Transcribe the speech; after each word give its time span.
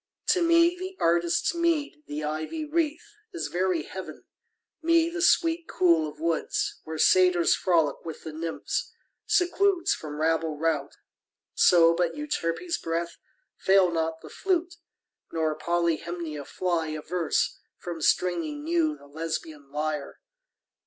To 0.29 0.41
me 0.41 0.75
the 0.75 0.97
artist's 0.99 1.53
meed, 1.53 2.01
the 2.07 2.23
ivy 2.23 2.65
wreath 2.65 3.05
Is 3.33 3.49
very 3.49 3.83
heaven: 3.83 4.23
me 4.81 5.11
the 5.11 5.21
sweet 5.21 5.67
cool 5.67 6.07
of 6.09 6.19
woods, 6.19 6.79
Where 6.85 6.97
Satyrs 6.97 7.55
frolic 7.55 8.03
with 8.03 8.23
the 8.23 8.33
Nymphs, 8.33 8.91
secludes 9.27 9.93
From 9.93 10.19
rabble 10.19 10.57
rout, 10.57 10.93
so 11.53 11.93
but 11.93 12.15
Euterpe's 12.15 12.79
breath 12.79 13.17
Fail 13.57 13.91
not 13.91 14.21
the 14.21 14.29
flute, 14.31 14.73
nor 15.31 15.53
Polyhymnia 15.55 16.45
fly 16.45 16.87
Averse 16.87 17.59
from 17.77 18.01
stringing 18.01 18.63
new 18.63 18.97
the 18.97 19.05
Lesbian 19.05 19.71
lyre. 19.71 20.17